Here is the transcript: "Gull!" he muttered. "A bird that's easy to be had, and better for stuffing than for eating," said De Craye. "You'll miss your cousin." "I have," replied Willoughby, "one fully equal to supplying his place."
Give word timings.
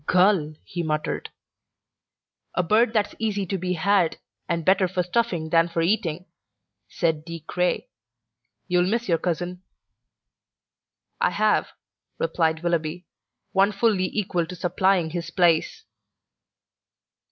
"Gull!" 0.07 0.55
he 0.63 0.81
muttered. 0.81 1.29
"A 2.55 2.63
bird 2.63 2.91
that's 2.91 3.13
easy 3.19 3.45
to 3.45 3.55
be 3.59 3.73
had, 3.73 4.17
and 4.49 4.65
better 4.65 4.87
for 4.87 5.03
stuffing 5.03 5.51
than 5.51 5.67
for 5.67 5.83
eating," 5.83 6.25
said 6.89 7.23
De 7.23 7.41
Craye. 7.41 7.87
"You'll 8.67 8.89
miss 8.89 9.07
your 9.07 9.19
cousin." 9.19 9.61
"I 11.19 11.29
have," 11.29 11.73
replied 12.17 12.63
Willoughby, 12.63 13.05
"one 13.51 13.71
fully 13.71 14.09
equal 14.11 14.47
to 14.47 14.55
supplying 14.55 15.11
his 15.11 15.29
place." 15.29 15.83